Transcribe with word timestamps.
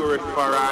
God 0.00 0.69